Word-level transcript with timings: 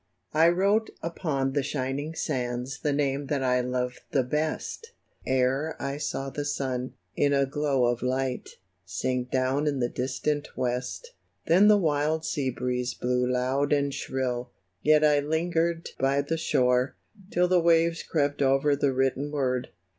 I 0.33 0.49
WROTE 0.49 0.89
upon 1.03 1.53
the 1.53 1.61
shining 1.61 2.15
sands 2.15 2.79
The 2.79 2.91
name 2.91 3.27
that 3.27 3.43
I 3.43 3.61
loved 3.61 4.01
the 4.09 4.23
best, 4.23 4.93
Ere 5.27 5.75
I 5.79 5.97
saw 5.97 6.31
the 6.31 6.43
sun, 6.43 6.95
in 7.15 7.33
a 7.33 7.45
glow 7.45 7.85
of 7.85 8.01
light, 8.01 8.57
Sink 8.83 9.29
down 9.29 9.67
in 9.67 9.79
the 9.79 9.89
distant 9.89 10.57
West. 10.57 11.13
Then 11.45 11.67
the 11.67 11.77
wild 11.77 12.25
sea 12.25 12.49
breeze 12.49 12.95
blew 12.95 13.31
loud 13.31 13.71
and 13.71 13.93
shrill, 13.93 14.49
Yet 14.81 15.03
I 15.05 15.19
lingered 15.19 15.89
by 15.99 16.23
the 16.23 16.35
shore. 16.35 16.95
Till 17.29 17.47
the 17.47 17.61
waves 17.61 18.01
crept 18.01 18.41
over 18.41 18.75
the 18.75 18.91
written 18.91 19.29
word. 19.29 19.69